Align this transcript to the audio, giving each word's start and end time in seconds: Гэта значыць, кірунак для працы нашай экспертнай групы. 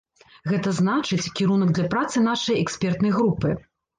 Гэта 0.51 0.71
значыць, 0.77 1.33
кірунак 1.41 1.75
для 1.77 1.85
працы 1.93 2.23
нашай 2.29 2.59
экспертнай 2.65 3.15
групы. 3.19 3.55